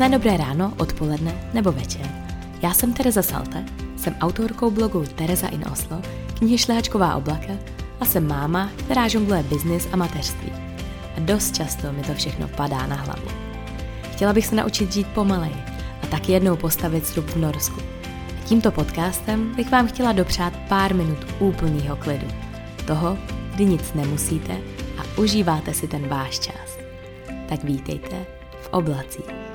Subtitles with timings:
[0.00, 2.08] Krásné dobré ráno, odpoledne nebo večer.
[2.62, 3.64] Já jsem Tereza Salte,
[3.96, 6.00] jsem autorkou blogu Tereza in Oslo,
[6.38, 7.52] knihy Šlehačková oblaka
[8.00, 10.52] a jsem máma, která žongluje biznis a mateřství.
[11.16, 13.28] A dost často mi to všechno padá na hlavu.
[14.12, 15.62] Chtěla bych se naučit žít pomaleji
[16.02, 17.80] a taky jednou postavit strup v Norsku.
[18.38, 22.26] A tímto podcastem bych vám chtěla dopřát pár minut úplného klidu.
[22.86, 23.18] Toho,
[23.54, 24.56] kdy nic nemusíte
[24.98, 26.78] a užíváte si ten váš čas.
[27.48, 28.26] Tak vítejte
[28.62, 29.49] v oblacích.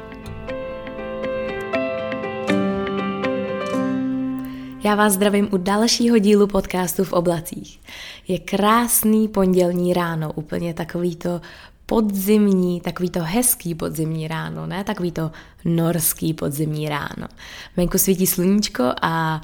[4.86, 7.80] Já vás zdravím u dalšího dílu podcastu v oblacích.
[8.28, 11.42] Je krásný pondělní ráno, úplně takový to
[11.86, 15.32] podzimní, takový to hezký podzimní ráno, ne takový to
[15.66, 17.28] norský podzimní ráno.
[17.78, 19.42] Venku svítí sluníčko a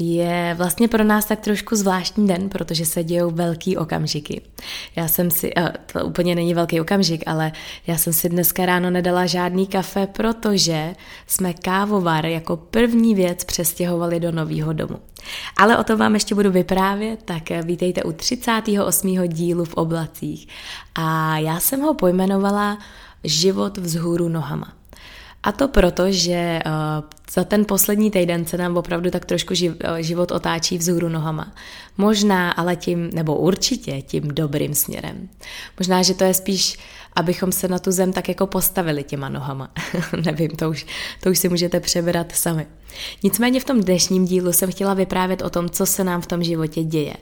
[0.00, 4.42] je vlastně pro nás tak trošku zvláštní den, protože se dějou velký okamžiky.
[4.96, 5.52] Já jsem si,
[5.92, 7.52] to úplně není velký okamžik, ale
[7.86, 10.94] já jsem si dneska ráno nedala žádný kafe, protože
[11.26, 14.98] jsme kávovar jako první věc přestěhovali do nového domu.
[15.56, 19.28] Ale o tom vám ještě budu vyprávět, tak vítejte u 38.
[19.28, 20.48] dílu v oblacích.
[20.94, 22.78] A já jsem ho pojmenovala
[23.24, 24.72] Život vzhůru nohama.
[25.44, 26.72] A to proto, že uh,
[27.32, 31.52] za ten poslední týden se nám opravdu tak trošku uh, život otáčí vzhůru nohama.
[31.96, 35.28] Možná ale tím, nebo určitě tím dobrým směrem.
[35.78, 36.78] Možná, že to je spíš,
[37.16, 39.70] abychom se na tu zem tak jako postavili těma nohama.
[40.24, 40.86] Nevím, to už,
[41.22, 42.66] to už si můžete přebrat sami.
[43.22, 46.42] Nicméně v tom dnešním dílu jsem chtěla vyprávět o tom, co se nám v tom
[46.42, 47.16] životě děje.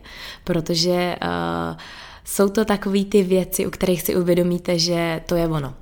[0.44, 1.76] Protože uh,
[2.24, 5.74] jsou to takové ty věci, u kterých si uvědomíte, že to je ono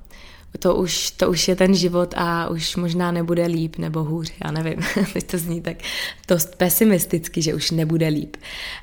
[0.59, 4.51] to už, to už je ten život a už možná nebude líp nebo hůř, já
[4.51, 4.81] nevím,
[5.13, 5.77] teď to zní tak
[6.29, 8.37] dost pesimisticky, že už nebude líp.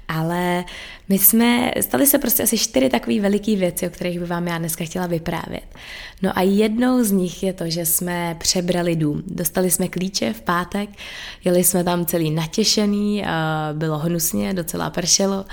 [0.08, 0.64] Ale
[1.10, 4.58] my jsme, stali se prostě asi čtyři takové veliké věci, o kterých by vám já
[4.58, 5.76] dneska chtěla vyprávět.
[6.22, 9.24] No a jednou z nich je to, že jsme přebrali dům.
[9.28, 10.90] Dostali jsme klíče v pátek,
[11.44, 13.24] jeli jsme tam celý natěšený,
[13.74, 15.46] bylo hnusně, docela pršelo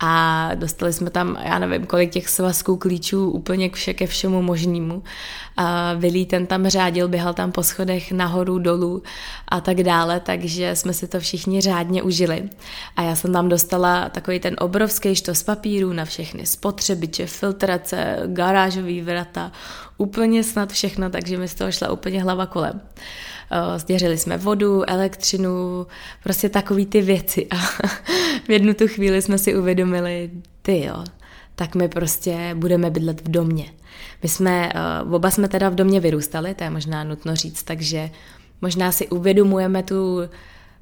[0.00, 5.02] a dostali jsme tam, já nevím, kolik těch svazků klíčů úplně ke všemu možnému.
[5.60, 9.02] A Vilí ten tam řádil, běhal tam po schodech nahoru, dolů
[9.48, 12.48] a tak dále, takže jsme si to všichni řádně užili.
[12.96, 19.02] A já jsem tam dostala takový ten obrovský štos papíru na všechny spotřebiče, filtrace, garážový
[19.02, 19.52] vrata,
[19.96, 22.80] úplně snad všechno, takže mi z toho šla úplně hlava kolem.
[23.76, 25.86] Sděřili jsme vodu, elektřinu,
[26.22, 27.56] prostě takový ty věci a
[28.46, 30.30] v jednu tu chvíli jsme si uvědomili,
[30.62, 31.04] ty jo,
[31.58, 33.64] tak my prostě budeme bydlet v domě.
[34.22, 34.72] My jsme,
[35.12, 38.10] oba jsme teda v domě vyrůstali, to je možná nutno říct, takže
[38.60, 40.20] možná si uvědomujeme tu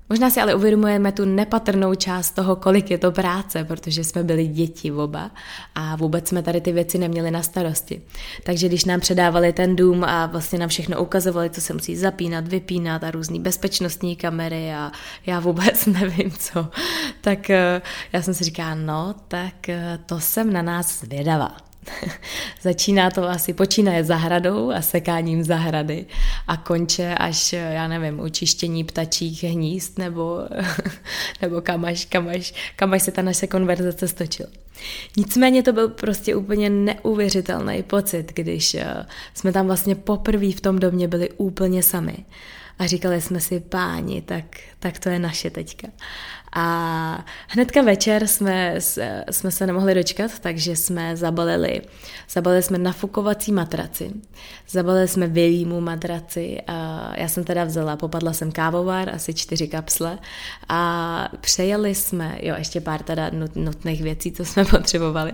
[0.09, 4.47] Možná si ale uvědomujeme tu nepatrnou část toho, kolik je to práce, protože jsme byli
[4.47, 5.31] děti oba
[5.75, 8.03] a vůbec jsme tady ty věci neměli na starosti.
[8.45, 12.49] Takže když nám předávali ten dům a vlastně nám všechno ukazovali, co se musí zapínat,
[12.49, 14.93] vypínat a různé bezpečnostní kamery a
[15.27, 16.69] já vůbec nevím co,
[17.21, 21.57] tak eh, já jsem si říkala, no, tak eh, to jsem na nás zvědavá.
[22.63, 26.07] Začíná to asi, počínaje zahradou a sekáním zahrady
[26.47, 30.41] a konče až, já nevím, učištění ptačích hnízd nebo,
[31.43, 34.49] nebo kam až, kam, až, kam až se ta naše konverzace stočila.
[35.17, 40.79] Nicméně to byl prostě úplně neuvěřitelný pocit, když eh, jsme tam vlastně poprvé v tom
[40.79, 42.17] domě byli úplně sami.
[42.79, 44.45] A říkali jsme si, páni, tak,
[44.87, 45.89] tak to je naše teďka.
[46.53, 48.75] A hnedka večer jsme,
[49.31, 51.83] jsme se nemohli dočkat, takže jsme zabalili,
[52.31, 54.11] zabalili jsme nafukovací matraci,
[54.71, 60.19] zabalili jsme vilímu matraci a já jsem teda vzala, popadla jsem kávovar, asi čtyři kapsle
[60.69, 65.33] a přejeli jsme, jo, ještě pár teda nutných věcí, co jsme potřebovali.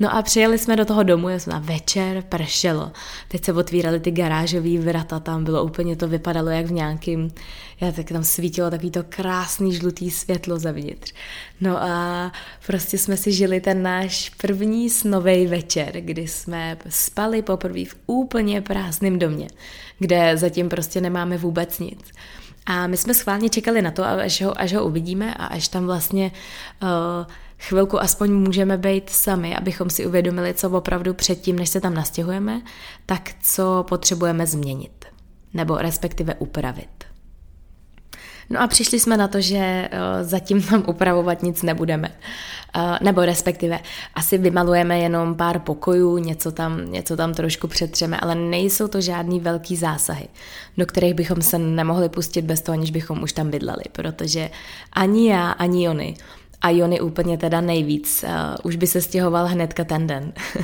[0.00, 2.92] No a přejeli jsme do toho domu, jsme na večer, pršelo.
[3.28, 7.30] Teď se otvíraly ty garážové vrata, tam bylo úplně to vypadalo jak v nějakým,
[7.80, 11.14] já tak tam svítilo takový to krásný žlutý světlo zevnitř.
[11.60, 12.32] No a
[12.66, 18.60] prostě jsme si žili ten náš první snový večer, kdy jsme spali poprvé v úplně
[18.60, 19.48] prázdném domě,
[19.98, 22.00] kde zatím prostě nemáme vůbec nic.
[22.66, 25.86] A my jsme schválně čekali na to, až ho, až ho uvidíme a až tam
[25.86, 26.32] vlastně
[26.82, 26.88] uh,
[27.58, 32.62] chvilku aspoň můžeme být sami, abychom si uvědomili, co opravdu předtím, než se tam nastěhujeme,
[33.06, 35.04] tak co potřebujeme změnit.
[35.54, 37.09] Nebo respektive upravit.
[38.50, 39.98] No a přišli jsme na to, že uh,
[40.28, 42.08] zatím tam upravovat nic nebudeme.
[42.76, 43.80] Uh, nebo respektive
[44.14, 49.40] asi vymalujeme jenom pár pokojů, něco tam, něco tam trošku přetřeme, ale nejsou to žádný
[49.40, 50.28] velký zásahy,
[50.76, 54.50] do kterých bychom se nemohli pustit bez toho, aniž bychom už tam bydleli, protože
[54.92, 56.16] ani já, ani oni
[56.62, 58.24] a Jony úplně teda nejvíc.
[58.24, 58.30] Uh,
[58.62, 60.32] už by se stěhoval hnedka ten den.
[60.56, 60.62] uh,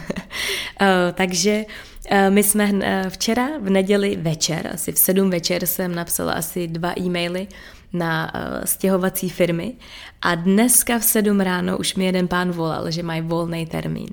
[1.15, 1.65] takže
[2.11, 2.71] eh, my jsme
[3.09, 7.49] včera v neděli večer, asi v sedm večer jsem napsala asi dva e-maily
[7.99, 8.33] na
[8.65, 9.75] stěhovací firmy
[10.23, 14.09] a dneska v sedm ráno už mi jeden pán volal, že mají volný termín.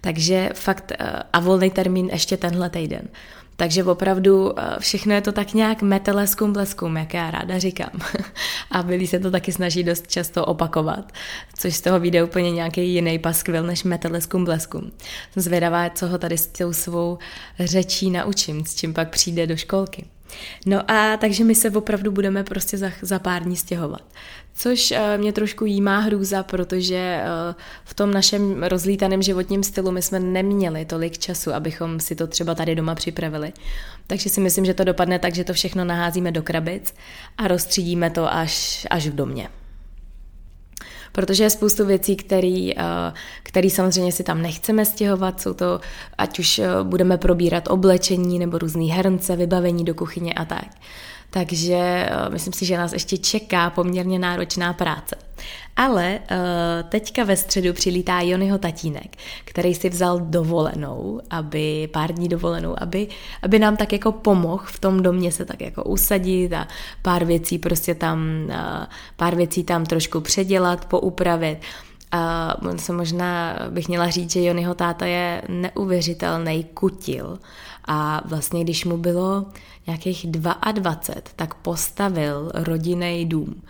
[0.00, 0.92] Takže fakt,
[1.32, 3.08] a volný termín ještě tenhle týden.
[3.60, 7.90] Takže opravdu eh, všechno je to tak nějak meteleskum bleskum, jak já ráda říkám.
[8.70, 11.12] A byli se to taky snaží dost často opakovat,
[11.56, 14.92] což z toho vyjde úplně nějaký jiný paskvil než meteleskum bleskum.
[15.32, 17.18] Jsem zvědavá, co ho tady s tou svou
[17.60, 20.04] řečí naučím, s čím pak přijde do školky.
[20.66, 24.02] No a takže my se opravdu budeme prostě za, za pár dní stěhovat.
[24.54, 27.54] Což uh, mě trošku jímá hrůza, protože uh,
[27.84, 32.54] v tom našem rozlítaném životním stylu my jsme neměli tolik času, abychom si to třeba
[32.54, 33.52] tady doma připravili.
[34.06, 36.94] Takže si myslím, že to dopadne tak, že to všechno naházíme do krabic
[37.38, 39.48] a rozstřídíme to až, až v domě
[41.12, 43.12] protože je spoustu věcí, který, eh,
[43.42, 45.80] který samozřejmě si tam nechceme stěhovat, jsou to,
[46.18, 50.68] ať už budeme probírat oblečení nebo různé hrnce, vybavení do kuchyně a tak.
[51.30, 55.16] Takže uh, myslím si, že nás ještě čeká poměrně náročná práce.
[55.76, 62.28] Ale uh, teďka ve středu přilítá Jonyho tatínek, který si vzal dovolenou, aby pár dní
[62.28, 63.08] dovolenou, aby,
[63.42, 66.68] aby nám tak jako pomohl v tom domě se tak jako usadit a
[67.02, 68.54] pár věcí prostě tam, uh,
[69.16, 71.58] pár věcí tam trošku předělat, poupravit.
[72.12, 77.38] A se možná bych měla říct, že Jonyho táta je neuvěřitelný kutil.
[77.84, 79.46] A vlastně, když mu bylo
[79.86, 83.62] nějakých 22, tak postavil rodinný dům.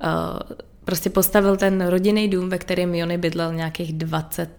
[0.00, 0.54] Eh,
[0.84, 4.50] prostě postavil ten rodinný dům, ve kterém Jony bydlel nějakých 20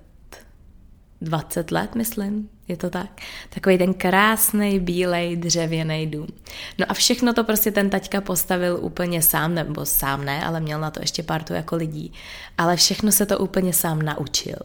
[1.21, 3.10] 20 let, myslím, je to tak.
[3.50, 6.27] Takový ten krásný, bílej, dřevěný dům.
[6.77, 10.80] No a všechno to prostě ten taťka postavil úplně sám, nebo sám ne, ale měl
[10.80, 12.13] na to ještě partu jako lidí.
[12.57, 14.57] Ale všechno se to úplně sám naučil.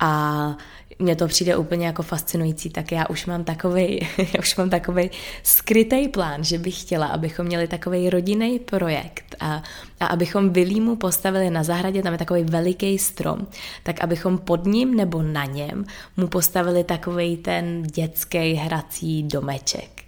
[0.00, 0.56] A
[0.98, 5.10] mně to přijde úplně jako fascinující, tak já už mám takový, já už mám takový
[5.42, 9.62] skrytý plán, že bych chtěla, abychom měli takový rodinný projekt a,
[10.00, 13.46] a abychom Vilímu postavili na zahradě, tam je takový veliký strom,
[13.82, 15.84] tak abychom pod ním nebo na něm
[16.16, 19.98] mu postavili takový ten dětský hrací domeček.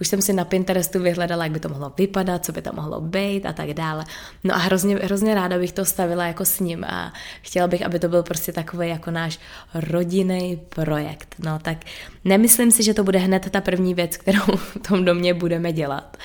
[0.00, 3.00] Už jsem si na Pinterestu vyhledala, jak by to mohlo vypadat, co by to mohlo
[3.00, 4.04] být a tak dále.
[4.44, 7.12] No a hrozně, hrozně ráda bych to stavila jako s ním a
[7.42, 9.38] chtěla bych, aby to byl prostě takový jako náš
[9.74, 10.27] rodinný
[10.68, 11.34] projekt.
[11.38, 11.78] No tak
[12.24, 16.16] nemyslím si, že to bude hned ta první věc, kterou v tom domě budeme dělat.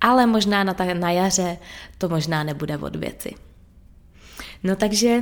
[0.00, 1.58] Ale možná na, ta, na jaře
[1.98, 3.34] to možná nebude od věci.
[4.62, 5.20] No takže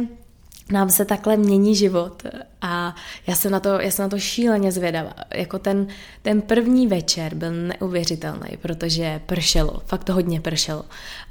[0.71, 2.23] nám se takhle mění život
[2.63, 2.95] a
[3.27, 5.13] já jsem na to, já jsem na to šíleně zvědavá.
[5.35, 5.87] Jako ten,
[6.23, 10.85] ten první večer byl neuvěřitelný, protože pršelo, fakt hodně pršelo.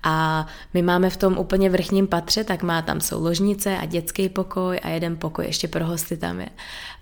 [0.04, 4.30] A my máme v tom úplně vrchním patře, tak má tam jsou ložnice a dětský
[4.30, 6.50] pokoj a jeden pokoj ještě pro hosty tam je.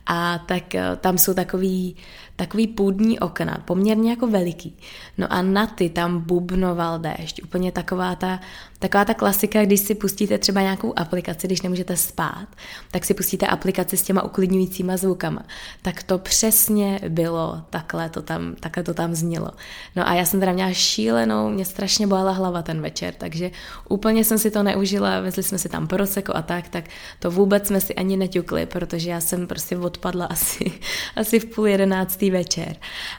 [0.05, 1.95] A tak eh, tam jsou takový,
[2.44, 4.78] takový půdní okna, poměrně jako veliký.
[5.18, 7.44] No a na ty tam bubnoval déšť.
[7.44, 8.40] Úplně taková ta,
[8.80, 12.48] taková ta klasika, když si pustíte třeba nějakou aplikaci, když nemůžete spát,
[12.92, 15.44] tak si pustíte aplikaci s těma uklidňujícíma zvukama.
[15.81, 19.51] Tak to přesně bylo, takhle to tam, takhle to tam znělo.
[19.95, 23.51] No a já jsem teda měla šílenou, mě strašně bolela hlava ten večer, takže
[23.90, 26.86] úplně jsem si to neužila, vezli jsme si tam proseko a tak, tak
[27.19, 30.71] to vůbec jsme si ani neťukli, protože já jsem prostě odpadla asi,
[31.16, 32.75] asi v půl jedenáctý večer.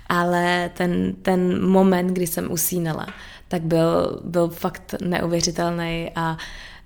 [0.09, 3.07] Ale ten, ten moment, kdy jsem usínala,
[3.49, 6.37] tak byl, byl fakt neuvěřitelný a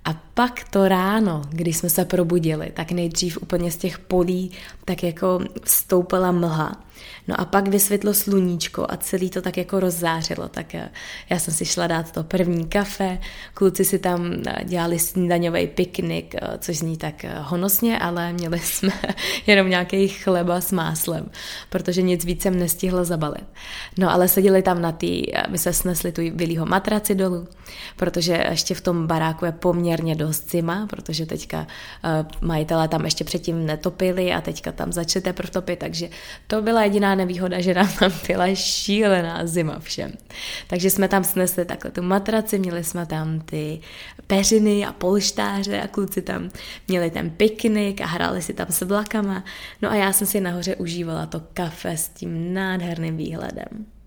[0.05, 4.51] a pak to ráno, když jsme se probudili, tak nejdřív úplně z těch polí
[4.85, 6.83] tak jako vstoupila mlha.
[7.29, 10.89] No a pak vysvětlo sluníčko a celý to tak jako rozzářilo, tak eh,
[11.29, 13.19] já jsem si šla dát to první kafe,
[13.53, 18.93] kluci si tam eh, dělali snídaňový piknik, eh, což zní tak honosně, ale měli jsme
[19.47, 21.29] jenom nějaký chleba s máslem,
[21.69, 23.45] protože nic víc jsem nestihla zabalit.
[23.97, 27.47] No ale seděli tam na tý, my se snesli tu vylýho matraci dolů,
[27.95, 31.67] protože ještě v tom baráku je poměrně dost zima, protože teďka
[32.41, 36.09] majitelé tam ještě předtím netopili a teďka tam začali teprve topit, takže
[36.47, 40.11] to byla jediná nevýhoda, že nám tam byla šílená zima všem.
[40.67, 43.79] Takže jsme tam snesli takhle tu matraci, měli jsme tam ty
[44.27, 46.49] peřiny a polštáře a kluci tam
[46.87, 49.43] měli ten piknik a hráli si tam s vlakama.
[49.81, 53.98] No a já jsem si nahoře užívala to kafe s tím nádherným výhledem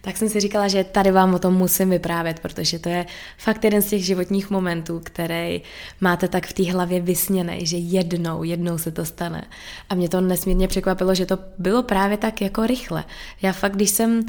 [0.00, 3.06] tak jsem si říkala, že tady vám o tom musím vyprávět, protože to je
[3.38, 5.62] fakt jeden z těch životních momentů, který
[6.00, 9.44] máte tak v té hlavě vysněný, že jednou, jednou se to stane.
[9.90, 13.04] A mě to nesmírně překvapilo, že to bylo právě tak jako rychle.
[13.42, 14.26] Já fakt, když jsem uh,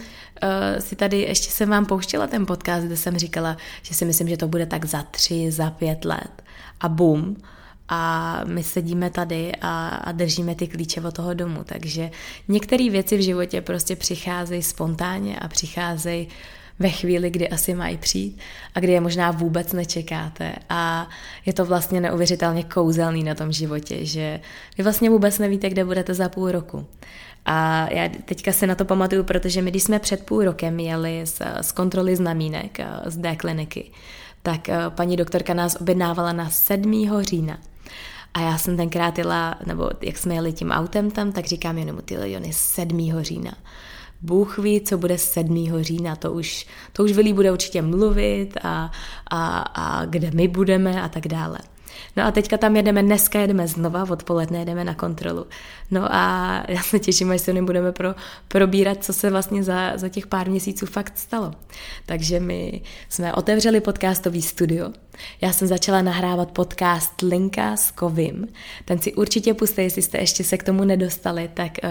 [0.80, 4.38] si tady, ještě jsem vám pouštěla ten podcast, kde jsem říkala, že si myslím, že
[4.38, 6.44] to bude tak za tři, za pět let.
[6.80, 7.38] A bum,
[7.94, 11.64] a my sedíme tady a, a držíme ty klíče od toho domu.
[11.64, 12.12] Takže
[12.48, 16.28] některé věci v životě prostě přicházejí spontánně a přicházejí
[16.80, 18.40] ve chvíli, kdy asi mají přijít
[18.76, 20.54] a kdy je možná vůbec nečekáte.
[20.70, 21.10] A
[21.46, 24.40] je to vlastně neuvěřitelně kouzelný na tom životě, že
[24.78, 26.86] vy vlastně vůbec nevíte, kde budete za půl roku.
[27.46, 31.22] A já teďka se na to pamatuju, protože my, když jsme před půl rokem jeli
[31.26, 33.92] z, z kontroly znamínek z D kliniky,
[34.44, 37.22] tak eh, paní doktorka nás objednávala na 7.
[37.22, 37.58] října.
[38.34, 41.98] A já jsem tenkrát jela, nebo jak jsme jeli tím autem tam, tak říkám jenom
[41.98, 43.22] ty Jony 7.
[43.22, 43.54] října.
[44.22, 45.68] Bůh ví, co bude 7.
[45.82, 48.92] října, to už, to už Vilí bude určitě mluvit a,
[49.28, 51.58] a, a kde my budeme a tak dále.
[52.16, 55.46] No a teďka tam jedeme, dneska jedeme znova, odpoledne jedeme na kontrolu.
[55.92, 58.16] No a já se těším, až se budeme pro,
[58.48, 61.52] probírat, co se vlastně za, za těch pár měsíců fakt stalo.
[62.06, 64.92] Takže my jsme otevřeli podcastový studio.
[65.42, 68.48] Já jsem začala nahrávat podcast Linka s Kovim.
[68.86, 71.90] Ten si určitě puste, jestli jste ještě se k tomu nedostali, tak uh,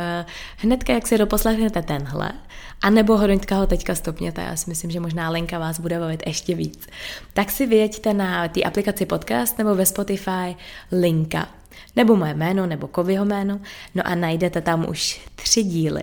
[0.56, 2.32] hnedka, jak si doposlechnete tenhle,
[2.82, 6.22] a nebo hnedka ho teďka stopněte, já si myslím, že možná Lenka vás bude bavit
[6.26, 6.86] ještě víc,
[7.32, 10.56] tak si vyjeďte na té aplikaci podcast nebo ve Spotify
[10.92, 11.48] Linka
[11.96, 13.60] nebo moje jméno, nebo Kovyho jméno,
[13.94, 16.02] no a najdete tam už tři díly,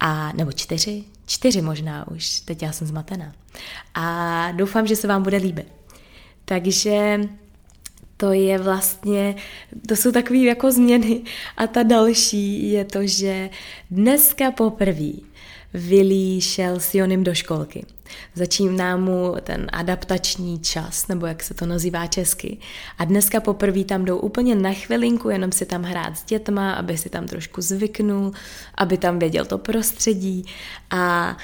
[0.00, 3.32] a, nebo čtyři, čtyři možná už, teď já jsem zmatená.
[3.94, 5.66] A doufám, že se vám bude líbit.
[6.44, 7.20] Takže
[8.16, 9.34] to je vlastně,
[9.88, 11.22] to jsou takové jako změny.
[11.56, 13.50] A ta další je to, že
[13.90, 15.12] dneska poprvé
[15.74, 17.86] Willy šel s Jonem do školky.
[18.34, 22.58] Začíná mu ten adaptační čas, nebo jak se to nazývá česky.
[22.98, 26.98] A dneska poprvé tam jdou úplně na chvilinku, jenom si tam hrát s dětma, aby
[26.98, 28.32] si tam trošku zvyknul,
[28.74, 30.44] aby tam věděl to prostředí.
[30.90, 31.36] A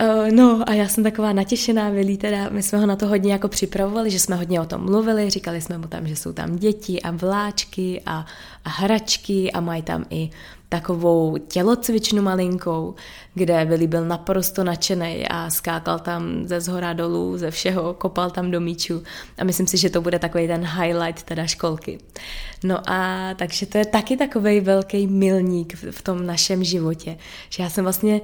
[0.00, 3.32] Uh, no a já jsem taková natěšená, Vili, teda my jsme ho na to hodně
[3.32, 6.56] jako připravovali, že jsme hodně o tom mluvili, říkali jsme mu tam, že jsou tam
[6.56, 8.26] děti a vláčky a,
[8.64, 10.30] a hračky a mají tam i
[10.70, 12.94] takovou tělocvičnu malinkou,
[13.34, 18.50] kde Vili byl naprosto nadšený a skákal tam ze zhora dolů, ze všeho, kopal tam
[18.50, 19.02] do míču
[19.38, 21.98] a myslím si, že to bude takový ten highlight teda školky.
[22.64, 27.16] No a takže to je taky takový velký milník v tom našem životě,
[27.48, 28.20] že já jsem vlastně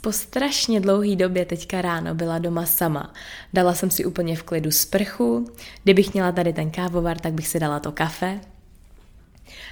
[0.00, 3.12] po strašně dlouhý době teďka ráno byla doma sama.
[3.52, 5.46] Dala jsem si úplně v klidu sprchu,
[5.84, 8.40] kdybych měla tady ten kávovar, tak bych si dala to kafe,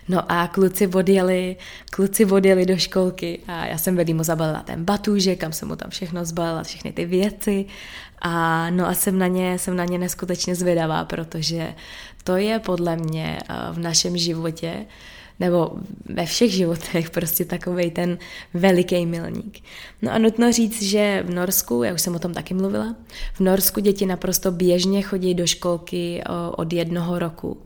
[0.09, 1.57] No a kluci odjeli,
[1.91, 5.77] kluci odjeli do školky a já jsem vedl mu zabalila ten batůže, kam jsem mu
[5.77, 7.67] tam všechno zbalila, všechny ty věci
[8.23, 11.75] a no a jsem na ně, jsem na ně neskutečně zvědavá, protože
[12.25, 14.87] to je podle mě eh, v našem životě
[15.41, 15.71] nebo
[16.05, 18.19] ve všech životech prostě takový ten
[18.55, 19.61] veliký milník.
[20.03, 22.97] No a nutno říct, že v Norsku, já už jsem o tom taky mluvila,
[23.35, 26.23] v Norsku děti naprosto běžně chodí do školky
[26.57, 27.63] od jednoho roku.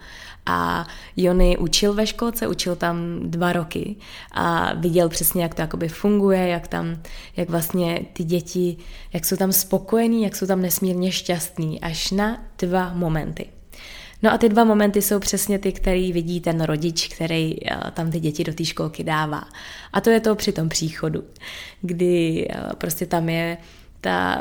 [0.49, 0.87] A
[1.17, 3.97] Jony učil ve školce, učil tam dva roky
[4.33, 7.02] a viděl přesně, jak to jakoby funguje, jak tam,
[7.37, 8.76] jak vlastně ty děti,
[9.12, 13.47] jak jsou tam spokojení, jak jsou tam nesmírně šťastní, až na dva momenty.
[14.23, 18.11] No a ty dva momenty jsou přesně ty, který vidí ten rodič, který eh, tam
[18.11, 19.45] ty děti do té školky dává.
[19.93, 21.25] A to je to při tom příchodu,
[21.83, 23.59] kdy eh, prostě tam je
[24.09, 24.41] ta,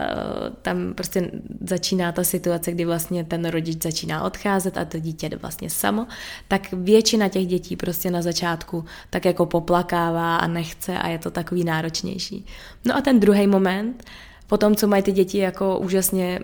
[0.62, 1.32] tam prostě
[1.62, 6.08] začíná ta situace, kdy vlastně ten rodič začíná odcházet a to dítě jde vlastně samo,
[6.48, 11.32] tak většina těch dětí prostě na začátku tak jako poplakává a nechce a je to
[11.32, 12.46] takový náročnější.
[12.86, 14.04] No a ten druhý moment,
[14.48, 16.40] potom, co mají ty děti jako úžasně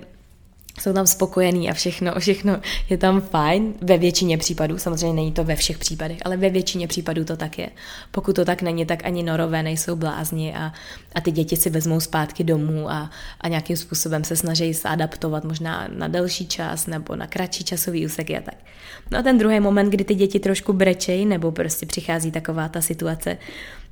[0.80, 5.44] jsou tam spokojení a všechno, všechno je tam fajn, ve většině případů, samozřejmě není to
[5.44, 7.70] ve všech případech, ale ve většině případů to tak je.
[8.12, 10.74] Pokud to tak není, tak ani norové nejsou blázni a,
[11.16, 13.10] a ty děti si vezmou zpátky domů a,
[13.42, 18.06] a nějakým způsobem se snaží se adaptovat možná na delší čas nebo na kratší časový
[18.06, 18.56] úsek a tak.
[19.12, 22.82] No a ten druhý moment, kdy ty děti trošku brečej nebo prostě přichází taková ta
[22.82, 23.38] situace,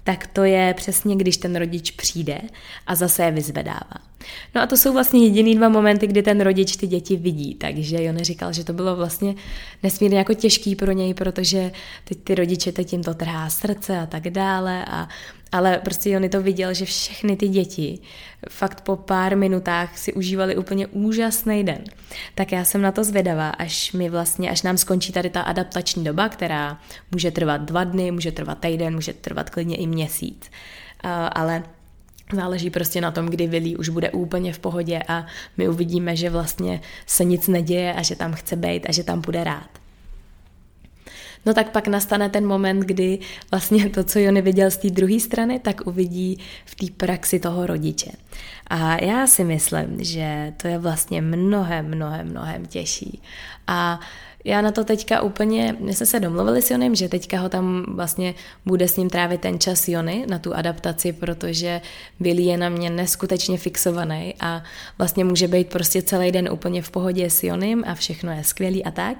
[0.03, 2.41] tak to je přesně, když ten rodič přijde
[2.88, 4.10] a zase je vyzvedává.
[4.55, 8.03] No a to jsou vlastně jediný dva momenty, kdy ten rodič ty děti vidí, takže
[8.03, 9.35] Jon říkal, že to bylo vlastně
[9.83, 11.71] nesmírně jako těžký pro něj, protože
[12.03, 15.07] teď ty rodiče teď jim to trhá srdce a tak dále a
[15.51, 17.99] ale prostě Jony to viděl, že všechny ty děti
[18.49, 21.83] fakt po pár minutách si užívali úplně úžasný den.
[22.35, 26.03] Tak já jsem na to zvědavá, až mi vlastně, až nám skončí tady ta adaptační
[26.03, 26.79] doba, která
[27.11, 30.51] může trvat dva dny, může trvat týden, může trvat klidně i měsíc.
[31.05, 31.63] Uh, ale
[32.33, 35.25] Záleží prostě na tom, kdy Willy už bude úplně v pohodě a
[35.57, 39.21] my uvidíme, že vlastně se nic neděje a že tam chce být a že tam
[39.21, 39.69] bude rád.
[41.45, 43.19] No tak pak nastane ten moment, kdy
[43.51, 47.67] vlastně to, co Jony viděl z té druhé strany, tak uvidí v té praxi toho
[47.67, 48.11] rodiče.
[48.67, 53.21] A já si myslím, že to je vlastně mnohem, mnohem, mnohem těžší.
[53.67, 54.00] A
[54.43, 57.86] já na to teďka úplně, my jsme se domluvili s Jonem, že teďka ho tam
[57.88, 58.33] vlastně
[58.65, 61.81] bude s ním trávit ten čas Jony na tu adaptaci, protože
[62.19, 64.63] Billy je na mě neskutečně fixovaný a
[64.98, 68.83] vlastně může být prostě celý den úplně v pohodě s Jonem a všechno je skvělý
[68.86, 69.17] a tak.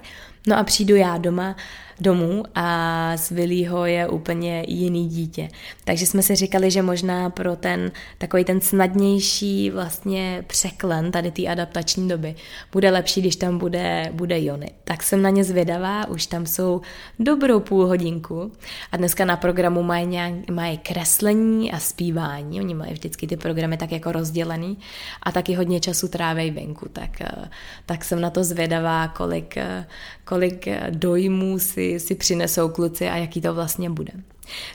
[0.48, 1.56] No a přijdu já doma
[2.02, 5.50] domů a z Willího je úplně jiný dítě.
[5.84, 11.48] Takže jsme si říkali, že možná pro ten takový ten snadnější vlastně překlen tady té
[11.48, 12.36] adaptační doby
[12.72, 14.72] bude lepší, když tam bude, bude Jony.
[14.84, 16.82] Tak jsem na ně zvědavá, už tam jsou
[17.20, 18.52] dobrou půl hodinku
[18.92, 23.78] a dneska na programu mají, nějak, mají kreslení a zpívání, oni mají vždycky ty programy
[23.78, 24.78] tak jako rozdělený
[25.24, 27.50] a taky hodně času trávejí venku, tak, eh,
[27.86, 29.86] tak jsem na to zvědavá, kolik, eh,
[30.32, 34.12] kolik dojmů si, si přinesou kluci a jaký to vlastně bude.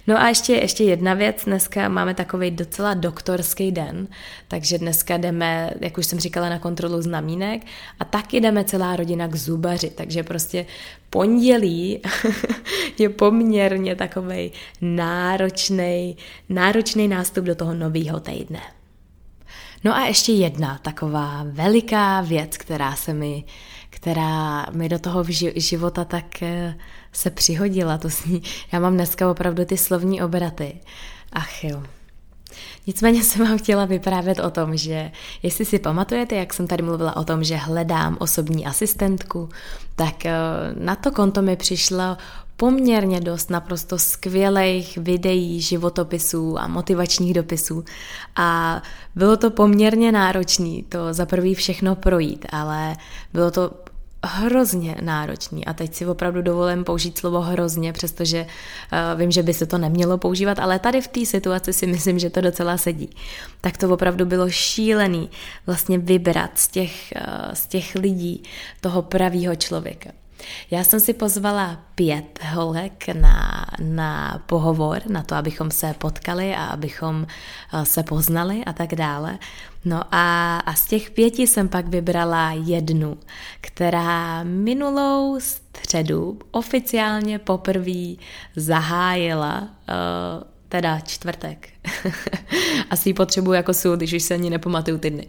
[0.07, 4.09] No a ještě, ještě jedna věc, dneska máme takový docela doktorský den,
[4.49, 7.63] takže dneska jdeme, jak už jsem říkala, na kontrolu znamínek
[8.01, 10.67] a taky jdeme celá rodina k zubaři, takže prostě
[11.11, 12.03] pondělí
[12.99, 16.17] je poměrně takový náročný,
[16.49, 18.61] náročný nástup do toho nového týdne.
[19.85, 23.45] No a ještě jedna taková veliká věc, která se mi
[24.07, 25.25] která mi do toho
[25.57, 26.75] života tak eh,
[27.13, 27.99] se přihodila.
[27.99, 28.43] To sní.
[28.73, 30.81] Já mám dneska opravdu ty slovní obraty.
[31.33, 31.83] Ach jo.
[32.87, 35.11] Nicméně jsem vám chtěla vyprávět o tom, že
[35.43, 39.49] jestli si pamatujete, jak jsem tady mluvila o tom, že hledám osobní asistentku,
[39.97, 40.35] tak eh,
[40.79, 42.17] na to konto mi přišlo
[42.57, 47.85] poměrně dost naprosto skvělých videí, životopisů a motivačních dopisů
[48.37, 48.83] a
[49.15, 52.97] bylo to poměrně náročné to za prvý všechno projít, ale
[53.33, 53.86] bylo to
[54.27, 59.55] hrozně náročný a teď si opravdu dovolím použít slovo hrozně, přestože uh, vím, že by
[59.55, 63.11] se to nemělo používat, ale tady v té situaci si myslím, že to docela sedí.
[63.61, 65.31] Tak to opravdu bylo šílený
[65.67, 68.43] vlastně vybrat z těch, uh, z těch lidí
[68.81, 70.11] toho pravýho člověka.
[70.71, 76.65] Já jsem si pozvala pět holek na, na pohovor, na to, abychom se potkali a
[76.65, 79.39] abychom eh, se poznali a tak dále.
[79.87, 83.19] No a, a z těch pěti jsem pak vybrala jednu,
[83.61, 88.15] která minulou středu oficiálně poprvé
[88.57, 89.69] zahájila uh,
[90.69, 91.69] teda čtvrtek.
[92.91, 95.27] Asi ji potřebuji jako sůl, když už se ani nepamatuju ty dny.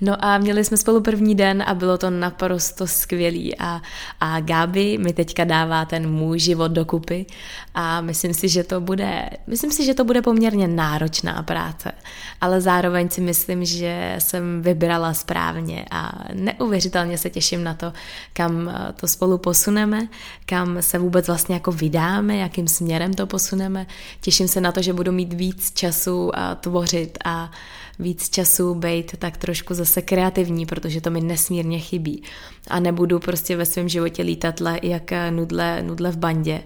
[0.00, 3.82] No a měli jsme spolu první den a bylo to naprosto skvělý a,
[4.20, 7.26] a Gabi mi teďka dává ten můj život dokupy
[7.74, 11.92] a myslím si, že to bude, myslím si, že to bude poměrně náročná práce,
[12.40, 17.92] ale zároveň si myslím, že jsem vybrala správně a neuvěřitelně se těším na to,
[18.32, 20.08] kam to spolu posuneme,
[20.46, 23.86] kam se vůbec vlastně jako vydáme, jakým směrem to posuneme.
[24.20, 25.87] Těším se na to, že budu mít víc času
[26.34, 27.50] a tvořit a
[27.98, 32.22] víc času být tak trošku zase kreativní, protože to mi nesmírně chybí.
[32.68, 36.62] A nebudu prostě ve svém životě lítat jak nudle, nudle v bandě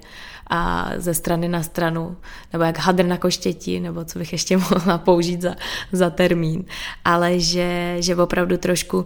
[0.55, 2.17] a ze strany na stranu,
[2.53, 5.55] nebo jak hadr na koštěti, nebo co bych ještě mohla použít za,
[5.93, 6.65] za termín,
[7.05, 9.05] ale že, že opravdu trošku uh,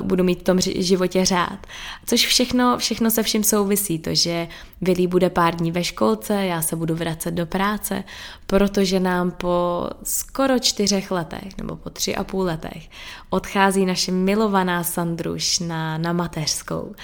[0.00, 1.66] budu mít v tom životě řád.
[2.06, 4.48] Což všechno, všechno se vším souvisí, to, že
[4.80, 8.04] Vilí bude pár dní ve školce, já se budu vracet do práce,
[8.46, 12.88] protože nám po skoro čtyřech letech, nebo po tři a půl letech,
[13.30, 16.94] odchází naše milovaná Sandruš na, na mateřskou.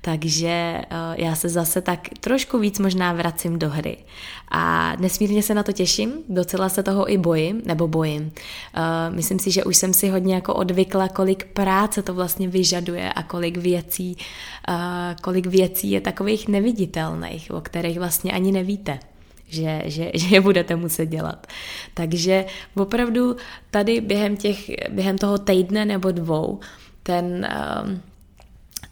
[0.00, 3.96] Takže uh, já se zase tak trošku víc možná vracím do hry.
[4.50, 8.22] A nesmírně se na to těším, docela se toho i bojím, nebo bojím.
[8.22, 8.30] Uh,
[9.14, 13.22] myslím si, že už jsem si hodně jako odvykla, kolik práce to vlastně vyžaduje a
[13.22, 14.16] kolik věcí,
[14.68, 14.74] uh,
[15.22, 18.98] kolik věcí je takových neviditelných, o kterých vlastně ani nevíte
[19.48, 21.46] že, že, že je budete muset dělat.
[21.94, 22.44] Takže
[22.76, 23.36] opravdu
[23.70, 26.60] tady během, těch, během toho týdne nebo dvou
[27.02, 27.48] ten,
[27.84, 28.02] um,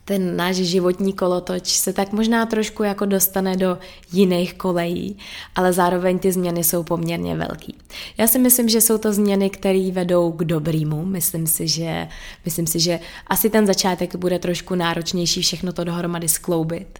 [0.04, 3.78] ten náš životní kolotoč se tak možná trošku jako dostane do
[4.12, 5.18] jiných kolejí,
[5.54, 7.76] ale zároveň ty změny jsou poměrně velký.
[8.18, 11.04] Já si myslím, že jsou to změny, které vedou k dobrýmu.
[11.04, 12.08] Myslím si, že,
[12.44, 16.98] myslím si, že asi ten začátek bude trošku náročnější všechno to dohromady skloubit,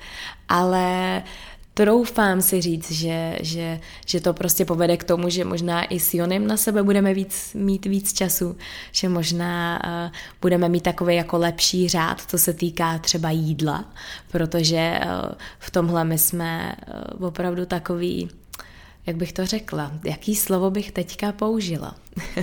[0.48, 5.84] ale uh, troufám si říct, že, že, že to prostě povede k tomu, že možná
[5.84, 8.56] i s Jonem na sebe budeme víc, mít víc času,
[8.92, 13.84] že možná uh, budeme mít takový jako lepší řád, co se týká třeba jídla,
[14.30, 16.76] protože uh, v tomhle my jsme
[17.18, 18.28] uh, opravdu takový
[19.06, 21.94] jak bych to řekla, jaký slovo bych teďka použila.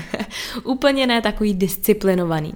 [0.63, 2.53] Úplně ne takový disciplinovaný.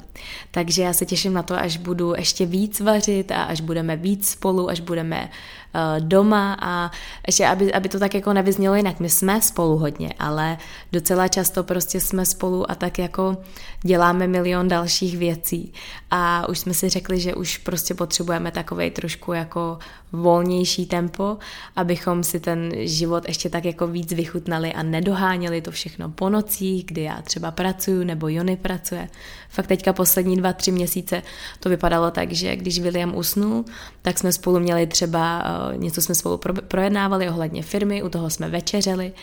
[0.52, 4.30] Takže já se těším na to, až budu ještě víc vařit a až budeme víc
[4.30, 5.30] spolu, až budeme
[5.76, 6.92] uh, doma a
[7.28, 9.00] ještě, aby, aby to tak jako nevyznělo jinak.
[9.00, 10.58] My jsme spolu hodně, ale
[10.92, 13.38] docela často prostě jsme spolu a tak jako
[13.82, 15.74] děláme milion dalších věcí.
[16.12, 19.78] A už jsme si řekli, že už prostě potřebujeme takovej trošku jako
[20.12, 21.38] volnější tempo,
[21.76, 26.86] abychom si ten život ještě tak jako víc vychutnali a nedoháněli to všechno po nocích,
[26.86, 29.10] kdy já třeba pracuju nebo Jony pracuje.
[29.50, 31.22] Fakt teďka poslední dva, tři měsíce
[31.60, 33.66] to vypadalo tak, že když William usnul,
[34.02, 38.50] tak jsme spolu měli třeba, uh, něco jsme spolu projednávali ohledně firmy, u toho jsme
[38.50, 39.14] večeřeli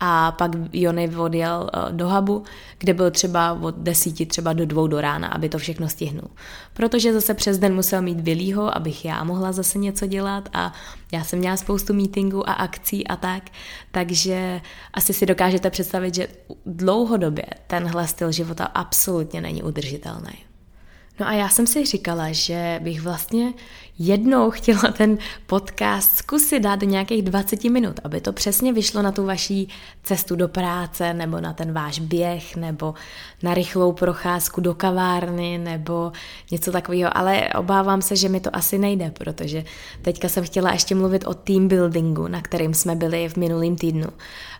[0.00, 2.44] a pak Jony odjel uh, do hubu,
[2.78, 6.28] kde byl třeba od desíti třeba do dvou do rána, aby to všechno stihnul.
[6.72, 10.72] Protože zase přes den musel mít Vilího, abych já mohla zase něco dělat a
[11.12, 13.42] já jsem měla spoustu meetingů a akcí a tak,
[13.90, 14.60] takže
[14.94, 16.28] asi si dokážete představit, že
[16.66, 20.46] dlouhodobě tenhle styl života absolutně není udržitelný.
[21.20, 23.52] No a já jsem si říkala, že bych vlastně
[23.98, 29.12] jednou chtěla ten podcast zkusit dát do nějakých 20 minut, aby to přesně vyšlo na
[29.12, 29.68] tu vaší
[30.02, 32.94] cestu do práce, nebo na ten váš běh, nebo
[33.42, 36.12] na rychlou procházku do kavárny, nebo
[36.50, 39.64] něco takového, ale obávám se, že mi to asi nejde, protože
[40.02, 44.08] teďka jsem chtěla ještě mluvit o team buildingu, na kterým jsme byli v minulým týdnu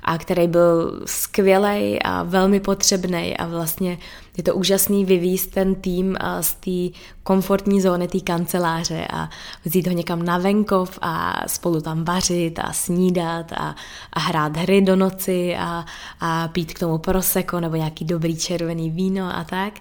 [0.02, 3.98] a který byl skvělý a velmi potřebný a vlastně
[4.36, 9.28] je to úžasný vyvíst ten tým z té komfortní zóny té kanceláře a
[9.64, 13.74] vzít ho někam na venkov a spolu tam vařit a snídat a,
[14.12, 15.84] a hrát hry do noci a,
[16.20, 19.72] a pít k tomu proseko nebo nějaký dobrý červený víno a tak.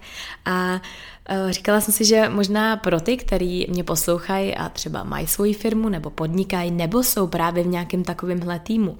[0.45, 0.81] A
[1.29, 5.53] e, Říkala jsem si, že možná pro ty, kteří mě poslouchají a třeba mají svoji
[5.53, 8.97] firmu nebo podnikají, nebo jsou právě v nějakém takovémhle týmu,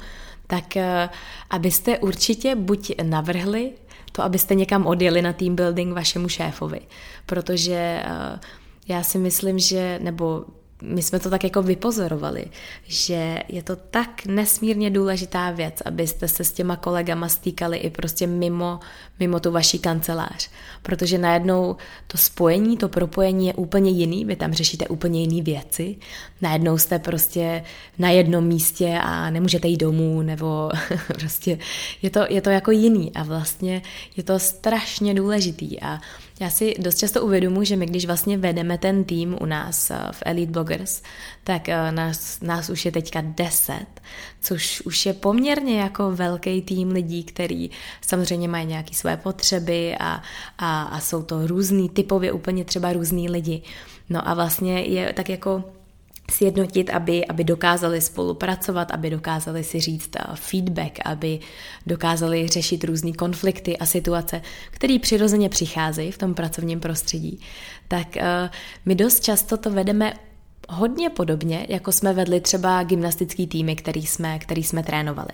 [0.47, 1.10] tak e,
[1.49, 3.71] abyste určitě buď navrhli
[4.15, 6.80] to, abyste někam odjeli na team building vašemu šéfovi.
[7.25, 8.39] Protože uh,
[8.88, 10.45] já si myslím, že, nebo
[10.88, 12.45] my jsme to tak jako vypozorovali,
[12.84, 18.28] že je to tak nesmírně důležitá věc, abyste se s těma kolegama stýkali i prostě
[18.28, 18.80] mimo,
[19.19, 20.50] mimo tu vaší kancelář.
[20.82, 21.76] Protože najednou
[22.08, 25.95] to spojení, to propojení je úplně jiný, vy tam řešíte úplně jiné věci.
[26.41, 27.63] Najednou jste prostě
[27.98, 30.71] na jednom místě a nemůžete jít domů, nebo
[31.08, 31.60] prostě
[32.02, 33.82] je to, je to jako jiný a vlastně
[34.17, 36.00] je to strašně důležitý a
[36.39, 40.00] já si dost často uvědomuji, že my když vlastně vedeme ten tým u nás eh,
[40.12, 41.02] v Elite Bloggers,
[41.43, 43.86] tak eh, nás, nás už je teďka deset,
[44.41, 47.69] což už je poměrně jako velký tým lidí, který
[48.02, 50.21] samozřejmě mají nějaké své potřeby a,
[50.58, 53.62] a, a jsou to různý, typově úplně třeba různý lidi.
[54.10, 55.63] No a vlastně je tak jako
[56.31, 61.39] sjednotit, aby, aby dokázali spolupracovat, aby dokázali si říct uh, feedback, aby
[61.88, 67.39] dokázali řešit různé konflikty a situace, které přirozeně přicházejí v tom pracovním prostředí,
[67.88, 68.21] tak uh,
[68.85, 70.13] my dost často to vedeme
[70.69, 75.29] hodně podobně, jako jsme vedli třeba gymnastický týmy, který jsme, který jsme trénovali.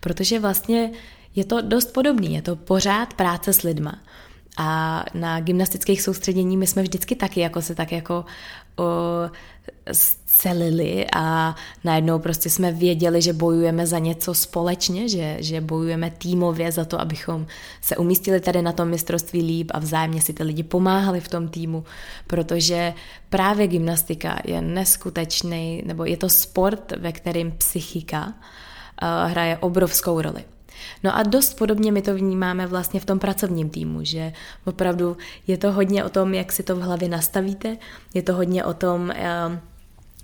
[0.00, 0.90] Protože vlastně
[1.34, 4.00] je to dost podobný, je to pořád práce s lidma.
[4.56, 8.24] A na gymnastických soustředění my jsme vždycky taky jako se tak jako
[8.76, 8.84] o,
[9.92, 16.72] scelili a najednou prostě jsme věděli, že bojujeme za něco společně, že, že bojujeme týmově
[16.72, 17.46] za to, abychom
[17.80, 21.48] se umístili tady na tom mistrovství líp a vzájemně si ty lidi pomáhali v tom
[21.48, 21.84] týmu,
[22.26, 22.94] protože
[23.30, 30.44] právě gymnastika je neskutečný, nebo je to sport, ve kterém psychika uh, hraje obrovskou roli.
[31.02, 34.32] No a dost podobně my to vnímáme vlastně v tom pracovním týmu, že
[34.64, 35.16] opravdu
[35.46, 37.76] je to hodně o tom, jak si to v hlavě nastavíte,
[38.14, 39.12] je to hodně o tom,
[39.48, 39.58] uh,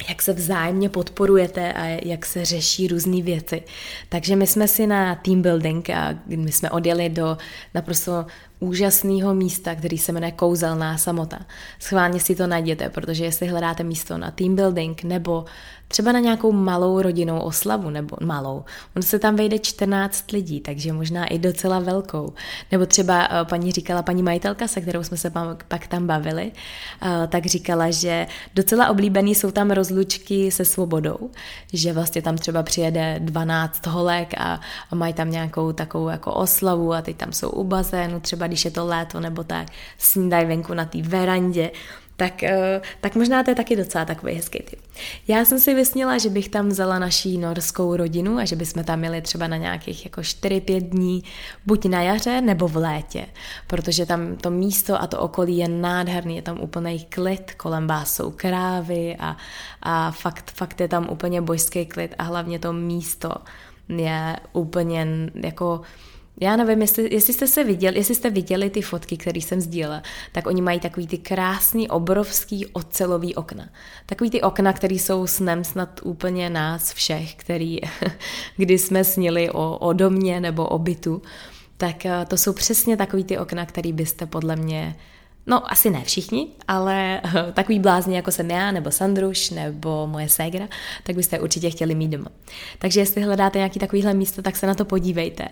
[0.09, 3.63] jak se vzájemně podporujete a jak se řeší různé věci.
[4.09, 7.39] Takže my jsme si na team building a my jsme odjeli do
[7.75, 8.27] naprosto
[8.61, 11.39] úžasného místa, který se jmenuje Kouzelná samota.
[11.79, 15.45] Schválně si to najděte, protože jestli hledáte místo na team building nebo
[15.89, 18.65] třeba na nějakou malou rodinnou oslavu, nebo malou,
[18.97, 22.33] on se tam vejde 14 lidí, takže možná i docela velkou.
[22.73, 25.33] Nebo třeba eh, paní říkala, paní majitelka, se kterou jsme se
[25.69, 26.53] pak tam bavili,
[27.03, 31.31] eh, tak říkala, že docela oblíbený jsou tam rozlučky se svobodou,
[31.73, 36.93] že vlastně tam třeba přijede 12 holek a, a mají tam nějakou takovou jako oslavu
[36.93, 40.75] a teď tam jsou u bazénu třeba když je to léto nebo tak, snídají venku
[40.75, 41.71] na té verandě,
[42.19, 44.81] tak, eh, tak možná to je taky docela takový hezký typ.
[45.29, 48.99] Já jsem si vysnila, že bych tam vzala naší norskou rodinu a že bychom tam
[48.99, 51.25] měli třeba na nějakých jako 4-5 dní,
[51.67, 53.27] buď na jaře nebo v létě,
[53.67, 58.15] protože tam to místo a to okolí je nádherný, je tam úplný klid, kolem vás
[58.15, 59.37] jsou krávy a,
[59.83, 63.31] a fakt, fakt je tam úplně božský klid a hlavně to místo
[63.89, 65.81] je úplně jako
[66.41, 70.03] já nevím, jestli, jestli jste se viděli, jestli jste viděli ty fotky, které jsem sdílela,
[70.33, 73.69] tak oni mají takový ty krásný, obrovský ocelový okna.
[74.07, 77.79] Takový ty okna, které jsou snem snad úplně nás všech, který,
[78.57, 81.23] kdy jsme snili o, o domě nebo o bytu,
[81.77, 84.97] tak eh, to jsou přesně takový ty okna, které byste podle mě
[85.49, 87.21] No, asi ne všichni, ale
[87.53, 90.69] takový blázni, jako jsem já, nebo Sandruš, nebo moje ségra,
[91.03, 92.31] tak byste určitě chtěli mít doma.
[92.79, 95.49] Takže jestli hledáte nějaký takovýhle místo, tak se na to podívejte.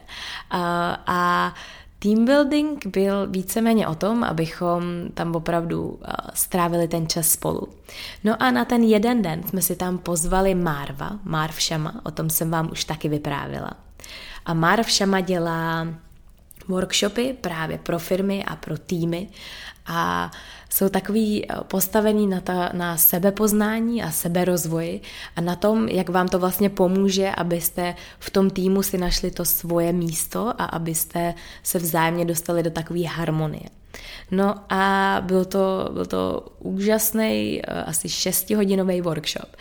[0.50, 1.54] A,
[1.98, 4.82] Team building byl víceméně o tom, abychom
[5.14, 6.00] tam opravdu
[6.34, 7.68] strávili ten čas spolu.
[8.24, 12.30] No a na ten jeden den jsme si tam pozvali Marva, Marv Šama, o tom
[12.30, 13.70] jsem vám už taky vyprávila.
[14.46, 15.86] A Marv Šama dělá
[16.68, 19.28] workshopy právě pro firmy a pro týmy
[19.86, 20.30] a
[20.70, 25.00] jsou takový eh, postavený na, ta, na sebepoznání a seberozvoji
[25.36, 29.44] a na tom, jak vám to vlastně pomůže, abyste v tom týmu si našli to
[29.44, 33.68] svoje místo a abyste se vzájemně dostali do takové harmonie.
[34.30, 39.56] No a byl to, byl to úžasný eh, asi šestihodinový workshop,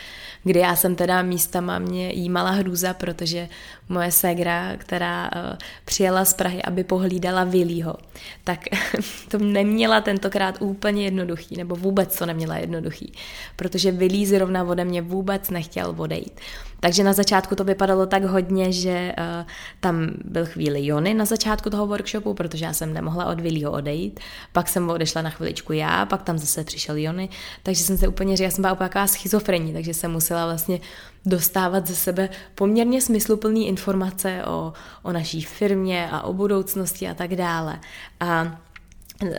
[0.46, 3.50] kdy já jsem teda místama mě jímala hrůza, protože
[3.90, 7.96] moje ségra, která uh, přijela z Prahy, aby pohlídala Vilího,
[8.44, 8.60] tak
[9.28, 13.14] to neměla tentokrát úplně jednoduchý, nebo vůbec to neměla jednoduchý,
[13.56, 16.40] protože Vilí zrovna ode mě vůbec nechtěl odejít.
[16.86, 19.48] Takže na začátku to vypadalo tak hodně, že uh,
[19.80, 24.20] tam byl chvíli Jony na začátku toho workshopu, protože já jsem nemohla od Vilího odejít,
[24.54, 27.30] pak jsem odešla na chviličku já, pak tam zase přišel Jony,
[27.64, 30.80] takže jsem se úplně, že já jsem byla taková schizofrení, takže jsem musela vlastně
[31.26, 37.36] dostávat ze sebe poměrně smysluplné informace o, o naší firmě a o budoucnosti a tak
[37.36, 37.80] dále.
[38.20, 38.58] A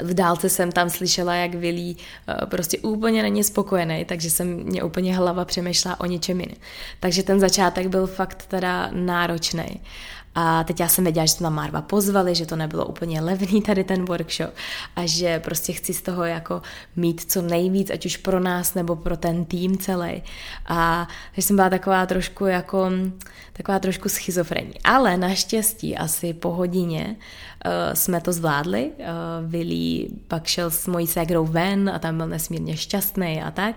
[0.02, 1.96] v dálce jsem tam slyšela, jak Vilí
[2.28, 6.56] eh, prostě úplně není spokojený, takže jsem mě úplně hlava přemýšlela o něčem jiném.
[7.00, 9.80] Takže ten začátek byl fakt teda náročný.
[10.38, 13.84] A teď já jsem věděla, že jsme Marva pozvali, že to nebylo úplně levný tady
[13.84, 14.50] ten workshop
[14.96, 16.62] a že prostě chci z toho jako
[16.96, 20.22] mít co nejvíc, ať už pro nás nebo pro ten tým celý.
[20.66, 22.90] A že jsem byla taková trošku jako,
[23.52, 24.72] taková trošku schizofrení.
[24.84, 27.16] Ale naštěstí asi po hodině
[27.94, 28.90] jsme to zvládli.
[28.98, 29.06] Uh,
[29.50, 33.76] Willy pak šel s mojí ségrou ven a tam byl nesmírně šťastný a tak.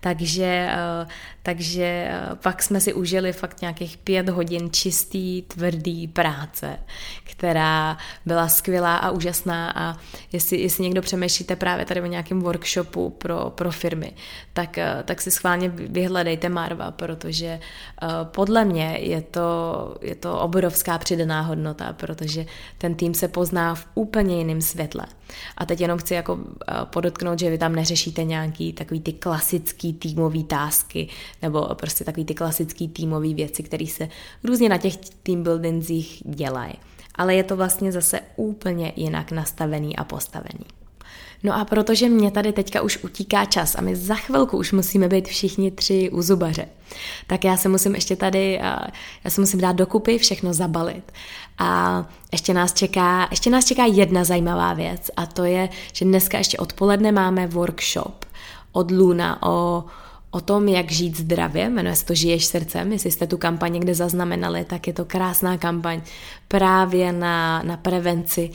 [0.00, 0.70] Takže,
[1.02, 1.08] uh,
[1.42, 2.10] takže
[2.42, 6.78] pak jsme si užili fakt nějakých pět hodin čistý, tvrdý práce,
[7.24, 9.96] která byla skvělá a úžasná a
[10.32, 14.12] jestli, jestli někdo přemýšlíte právě tady o nějakém workshopu pro, pro firmy,
[14.52, 17.60] tak, tak si schválně vyhledejte Marva, protože
[18.24, 19.48] podle mě je to,
[20.02, 22.46] je to obrovská přidaná hodnota, protože
[22.78, 25.06] ten tým se pozná v úplně jiném světle.
[25.56, 26.38] A teď jenom chci jako
[26.84, 31.08] podotknout, že vy tam neřešíte nějaký takový ty klasický týmový tásky
[31.42, 34.08] nebo prostě takový ty klasický týmový věci, které se
[34.44, 36.74] různě na těch team buildingzích dělají.
[37.14, 40.77] Ale je to vlastně zase úplně jinak nastavený a postavený.
[41.42, 45.08] No a protože mě tady teďka už utíká čas a my za chvilku už musíme
[45.08, 46.68] být všichni tři u zubaře,
[47.26, 48.60] tak já se musím ještě tady,
[49.24, 51.12] já se musím dát dokupy, všechno zabalit.
[51.58, 56.38] A ještě nás čeká, ještě nás čeká jedna zajímavá věc a to je, že dneska
[56.38, 58.24] ještě odpoledne máme workshop
[58.72, 59.84] od Luna o
[60.30, 63.94] o tom, jak žít zdravě, jmenuje se to Žiješ srdcem, jestli jste tu kampaň někde
[63.94, 66.00] zaznamenali, tak je to krásná kampaň
[66.48, 68.50] právě na, na prevenci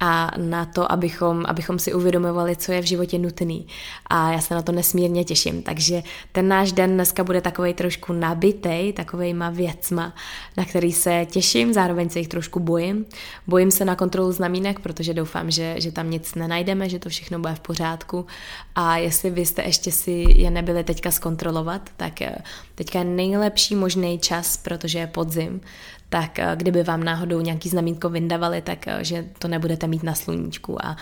[0.00, 3.66] a na to, abychom, abychom si uvědomovali, co je v životě nutný.
[4.06, 5.62] A já se na to nesmírně těším.
[5.62, 10.14] Takže ten náš den dneska bude takovej trošku nabitej, takovejma věcma,
[10.56, 13.06] na který se těším, zároveň se jich trošku bojím.
[13.46, 17.38] Bojím se na kontrolu znamínek, protože doufám, že, že tam nic nenajdeme, že to všechno
[17.38, 18.26] bude v pořádku.
[18.74, 22.36] A jestli vy jste ještě si je nebyli teďka zkontrolovat, tak eh,
[22.74, 25.60] teďka je nejlepší možný čas, protože je podzim,
[26.08, 30.14] tak eh, kdyby vám náhodou nějaký znamínko vyndavali, tak eh, že to nebudete mít na
[30.14, 30.96] sluníčku a,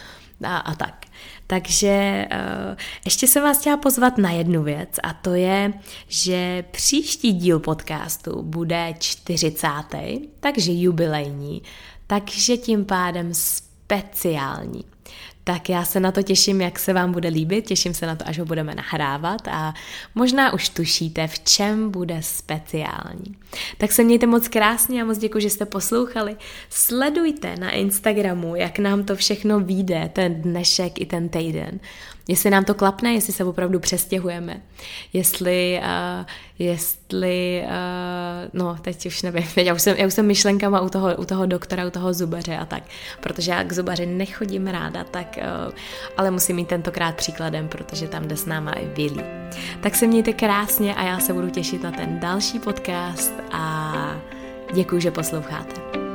[0.45, 1.07] a, a tak.
[1.47, 5.73] Takže uh, ještě jsem vás chtěla pozvat na jednu věc a to je,
[6.09, 9.69] že příští díl podcastu bude 40.
[10.41, 11.63] takže jubilejní,
[12.07, 14.85] takže tím pádem speciální
[15.49, 18.29] tak já se na to těším, jak se vám bude líbit, těším se na to,
[18.29, 19.75] až ho budeme nahrávat a
[20.15, 23.37] možná už tušíte, v čem bude speciální.
[23.79, 26.37] Tak se mějte moc krásně a moc děkuji, že jste poslouchali.
[26.71, 31.81] Sledujte na Instagramu, jak nám to všechno vyjde, ten dnešek i ten týden
[32.29, 34.61] jestli nám to klapne, jestli se opravdu přestěhujeme,
[35.13, 36.27] jestli, uh,
[36.59, 37.71] jestli uh,
[38.53, 41.47] no teď už nevím, já už jsem, já už jsem myšlenkama u toho, u toho
[41.47, 42.83] doktora, u toho zubaře a tak,
[43.21, 45.75] protože já k zubaři nechodím ráda, tak, uh,
[46.17, 49.25] ale musím mít tentokrát příkladem, protože tam jde s náma i Billy.
[49.81, 53.93] Tak se mějte krásně a já se budu těšit na ten další podcast a
[54.75, 56.06] Děkuji, že posloucháte.